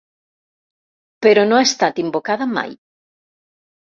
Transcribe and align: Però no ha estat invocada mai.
Però 1.25 1.43
no 1.51 1.59
ha 1.59 1.67
estat 1.67 2.01
invocada 2.03 2.47
mai. 2.57 2.73